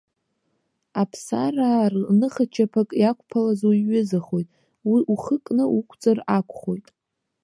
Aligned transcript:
Аԥсараа 1.01 1.83
рныхачаԥак 1.91 2.89
иақәԥалаз 3.01 3.61
уиҩызахоит, 3.69 4.47
ухы 5.13 5.35
кны 5.45 5.63
уқәҵыр 5.77 6.17
акәхоит. 6.37 6.87